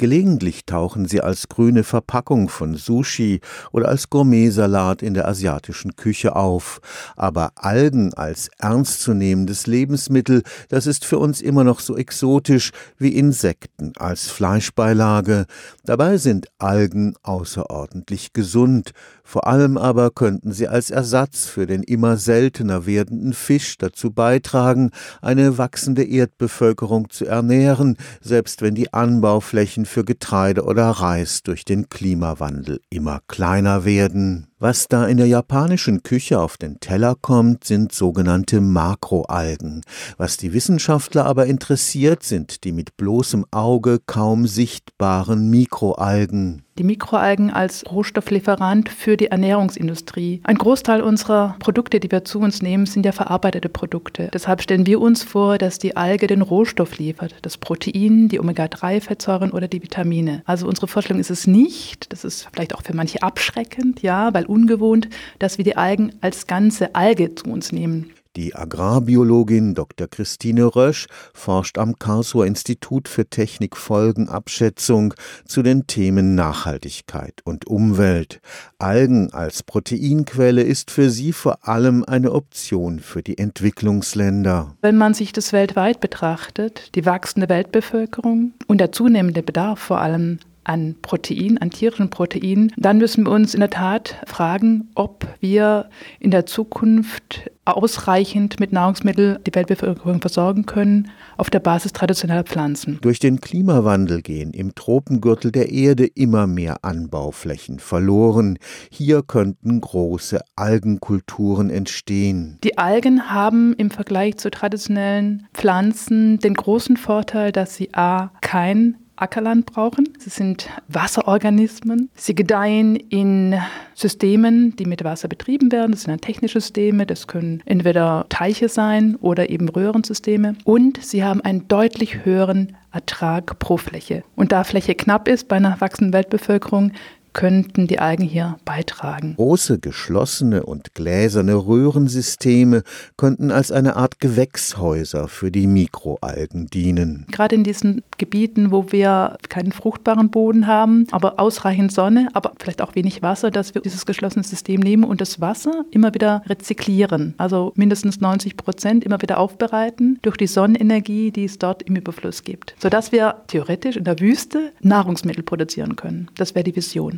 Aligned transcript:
Gelegentlich 0.00 0.64
tauchen 0.64 1.08
sie 1.08 1.22
als 1.22 1.48
grüne 1.48 1.82
Verpackung 1.82 2.48
von 2.48 2.76
Sushi 2.76 3.40
oder 3.72 3.88
als 3.88 4.08
Gourmetsalat 4.08 5.02
in 5.02 5.12
der 5.12 5.26
asiatischen 5.26 5.96
Küche 5.96 6.36
auf. 6.36 6.80
Aber 7.16 7.50
Algen 7.56 8.14
als 8.14 8.48
ernstzunehmendes 8.58 9.66
Lebensmittel, 9.66 10.44
das 10.68 10.86
ist 10.86 11.04
für 11.04 11.18
uns 11.18 11.40
immer 11.40 11.64
noch 11.64 11.80
so 11.80 11.96
exotisch 11.96 12.70
wie 12.96 13.08
Insekten 13.08 13.92
als 13.96 14.28
Fleischbeilage. 14.28 15.46
Dabei 15.84 16.16
sind 16.18 16.46
Algen 16.58 17.16
außerordentlich 17.24 18.32
gesund. 18.32 18.92
Vor 19.24 19.48
allem 19.48 19.76
aber 19.76 20.12
könnten 20.12 20.52
sie 20.52 20.68
als 20.68 20.90
Ersatz 20.90 21.46
für 21.46 21.66
den 21.66 21.82
immer 21.82 22.18
seltener 22.18 22.86
werdenden 22.86 23.32
Fisch 23.32 23.76
dazu 23.78 24.12
beitragen, 24.12 24.92
eine 25.20 25.58
wachsende 25.58 26.04
Erdbevölkerung 26.04 27.10
zu 27.10 27.26
ernähren, 27.26 27.96
selbst 28.22 28.62
wenn 28.62 28.76
die 28.76 28.94
Anbauflächen 28.94 29.87
für 29.88 30.04
Getreide 30.04 30.64
oder 30.64 30.88
Reis 30.88 31.42
durch 31.42 31.64
den 31.64 31.88
Klimawandel 31.88 32.80
immer 32.90 33.20
kleiner 33.26 33.84
werden. 33.84 34.46
Was 34.60 34.88
da 34.88 35.06
in 35.06 35.18
der 35.18 35.28
japanischen 35.28 36.02
Küche 36.02 36.40
auf 36.40 36.56
den 36.56 36.80
Teller 36.80 37.14
kommt, 37.14 37.62
sind 37.62 37.92
sogenannte 37.92 38.60
Makroalgen. 38.60 39.82
Was 40.16 40.36
die 40.36 40.52
Wissenschaftler 40.52 41.26
aber 41.26 41.46
interessiert, 41.46 42.24
sind 42.24 42.64
die 42.64 42.72
mit 42.72 42.96
bloßem 42.96 43.46
Auge 43.52 44.00
kaum 44.04 44.48
sichtbaren 44.48 45.48
Mikroalgen 45.48 46.64
die 46.78 46.84
Mikroalgen 46.84 47.50
als 47.50 47.84
Rohstofflieferant 47.90 48.88
für 48.88 49.16
die 49.16 49.26
Ernährungsindustrie. 49.26 50.40
Ein 50.44 50.58
Großteil 50.58 51.02
unserer 51.02 51.56
Produkte, 51.58 52.00
die 52.00 52.10
wir 52.10 52.24
zu 52.24 52.38
uns 52.38 52.62
nehmen, 52.62 52.86
sind 52.86 53.04
ja 53.04 53.12
verarbeitete 53.12 53.68
Produkte. 53.68 54.30
Deshalb 54.32 54.62
stellen 54.62 54.86
wir 54.86 55.00
uns 55.00 55.22
vor, 55.22 55.58
dass 55.58 55.78
die 55.78 55.96
Alge 55.96 56.28
den 56.28 56.42
Rohstoff 56.42 56.98
liefert, 56.98 57.34
das 57.42 57.58
Protein, 57.58 58.28
die 58.28 58.38
Omega-3-Fettsäuren 58.38 59.50
oder 59.50 59.68
die 59.68 59.82
Vitamine. 59.82 60.42
Also 60.46 60.68
unsere 60.68 60.86
Vorstellung 60.86 61.20
ist 61.20 61.30
es 61.30 61.46
nicht, 61.46 62.12
das 62.12 62.24
ist 62.24 62.48
vielleicht 62.52 62.74
auch 62.74 62.82
für 62.82 62.94
manche 62.94 63.22
abschreckend, 63.22 64.02
ja, 64.02 64.32
weil 64.32 64.46
ungewohnt, 64.48 65.08
dass 65.38 65.58
wir 65.58 65.64
die 65.64 65.76
Algen 65.76 66.12
als 66.20 66.46
ganze 66.46 66.94
Alge 66.94 67.34
zu 67.34 67.46
uns 67.46 67.72
nehmen. 67.72 68.12
Die 68.38 68.54
Agrarbiologin 68.54 69.74
Dr. 69.74 70.06
Christine 70.06 70.66
Rösch 70.66 71.08
forscht 71.34 71.76
am 71.76 71.98
Karlsruher 71.98 72.46
Institut 72.46 73.08
für 73.08 73.28
Technikfolgenabschätzung 73.28 75.14
zu 75.44 75.62
den 75.62 75.88
Themen 75.88 76.36
Nachhaltigkeit 76.36 77.40
und 77.42 77.66
Umwelt. 77.66 78.40
Algen 78.78 79.32
als 79.32 79.64
Proteinquelle 79.64 80.62
ist 80.62 80.92
für 80.92 81.10
sie 81.10 81.32
vor 81.32 81.66
allem 81.66 82.04
eine 82.04 82.30
Option 82.30 83.00
für 83.00 83.24
die 83.24 83.38
Entwicklungsländer. 83.38 84.76
Wenn 84.82 84.96
man 84.96 85.14
sich 85.14 85.32
das 85.32 85.52
weltweit 85.52 85.98
betrachtet, 85.98 86.94
die 86.94 87.06
wachsende 87.06 87.48
Weltbevölkerung 87.48 88.52
und 88.68 88.78
der 88.78 88.92
zunehmende 88.92 89.42
Bedarf 89.42 89.80
vor 89.80 90.00
allem 90.00 90.38
an 90.68 90.96
Protein, 91.00 91.58
an 91.58 91.70
tierischen 91.70 92.10
Protein, 92.10 92.72
dann 92.76 92.98
müssen 92.98 93.24
wir 93.24 93.32
uns 93.32 93.54
in 93.54 93.60
der 93.60 93.70
Tat 93.70 94.16
fragen, 94.26 94.90
ob 94.94 95.26
wir 95.40 95.88
in 96.20 96.30
der 96.30 96.44
Zukunft 96.46 97.50
ausreichend 97.64 98.60
mit 98.60 98.72
Nahrungsmitteln 98.72 99.38
die 99.46 99.54
Weltbevölkerung 99.54 100.20
versorgen 100.20 100.66
können 100.66 101.10
auf 101.36 101.50
der 101.50 101.60
Basis 101.60 101.92
traditioneller 101.92 102.44
Pflanzen. 102.44 102.98
Durch 103.00 103.18
den 103.18 103.40
Klimawandel 103.40 104.22
gehen 104.22 104.52
im 104.52 104.74
Tropengürtel 104.74 105.52
der 105.52 105.70
Erde 105.70 106.06
immer 106.06 106.46
mehr 106.46 106.84
Anbauflächen 106.84 107.78
verloren. 107.78 108.58
Hier 108.90 109.22
könnten 109.22 109.80
große 109.80 110.40
Algenkulturen 110.56 111.70
entstehen. 111.70 112.58
Die 112.64 112.78
Algen 112.78 113.30
haben 113.30 113.74
im 113.74 113.90
Vergleich 113.90 114.36
zu 114.36 114.50
traditionellen 114.50 115.46
Pflanzen 115.52 116.38
den 116.38 116.54
großen 116.54 116.96
Vorteil, 116.96 117.52
dass 117.52 117.76
sie 117.76 117.92
a 117.94 118.32
kein 118.40 118.96
Ackerland 119.20 119.66
brauchen. 119.66 120.08
Sie 120.18 120.30
sind 120.30 120.68
Wasserorganismen. 120.88 122.10
Sie 122.14 122.34
gedeihen 122.34 122.96
in 122.96 123.58
Systemen, 123.94 124.76
die 124.76 124.86
mit 124.86 125.04
Wasser 125.04 125.28
betrieben 125.28 125.72
werden. 125.72 125.92
Das 125.92 126.02
sind 126.02 126.10
dann 126.10 126.20
technische 126.20 126.60
Systeme. 126.60 127.06
Das 127.06 127.26
können 127.26 127.62
entweder 127.66 128.26
Teiche 128.28 128.68
sein 128.68 129.16
oder 129.20 129.50
eben 129.50 129.68
Röhrensysteme. 129.68 130.56
Und 130.64 131.02
sie 131.02 131.24
haben 131.24 131.40
einen 131.40 131.66
deutlich 131.68 132.24
höheren 132.24 132.76
Ertrag 132.92 133.58
pro 133.58 133.76
Fläche. 133.76 134.24
Und 134.34 134.52
da 134.52 134.64
Fläche 134.64 134.94
knapp 134.94 135.28
ist 135.28 135.48
bei 135.48 135.56
einer 135.56 135.80
wachsenden 135.80 136.12
Weltbevölkerung, 136.12 136.92
könnten 137.32 137.86
die 137.86 137.98
Algen 137.98 138.24
hier 138.24 138.58
beitragen. 138.64 139.34
Große 139.36 139.78
geschlossene 139.78 140.64
und 140.64 140.94
gläserne 140.94 141.54
Röhrensysteme 141.54 142.82
könnten 143.16 143.50
als 143.50 143.72
eine 143.72 143.96
Art 143.96 144.20
Gewächshäuser 144.20 145.28
für 145.28 145.50
die 145.50 145.66
Mikroalgen 145.66 146.66
dienen. 146.66 147.26
Gerade 147.30 147.54
in 147.54 147.64
diesen 147.64 148.02
Gebieten, 148.16 148.70
wo 148.70 148.90
wir 148.90 149.38
keinen 149.48 149.72
fruchtbaren 149.72 150.30
Boden 150.30 150.66
haben, 150.66 151.06
aber 151.10 151.38
ausreichend 151.38 151.92
Sonne, 151.92 152.28
aber 152.32 152.52
vielleicht 152.58 152.82
auch 152.82 152.94
wenig 152.94 153.22
Wasser, 153.22 153.50
dass 153.50 153.74
wir 153.74 153.82
dieses 153.82 154.06
geschlossene 154.06 154.44
System 154.44 154.80
nehmen 154.80 155.04
und 155.04 155.20
das 155.20 155.40
Wasser 155.40 155.84
immer 155.90 156.14
wieder 156.14 156.42
rezyklieren, 156.46 157.34
also 157.38 157.72
mindestens 157.76 158.20
90 158.20 158.56
Prozent 158.56 159.04
immer 159.04 159.20
wieder 159.22 159.38
aufbereiten 159.38 160.18
durch 160.22 160.36
die 160.36 160.46
Sonnenenergie, 160.46 161.30
die 161.30 161.44
es 161.44 161.58
dort 161.58 161.82
im 161.82 161.96
Überfluss 161.96 162.42
gibt, 162.42 162.74
sodass 162.78 163.12
wir 163.12 163.42
theoretisch 163.46 163.96
in 163.96 164.04
der 164.04 164.18
Wüste 164.20 164.72
Nahrungsmittel 164.80 165.42
produzieren 165.42 165.96
können. 165.96 166.30
Das 166.36 166.54
wäre 166.54 166.64
die 166.64 166.76
Vision. 166.76 167.17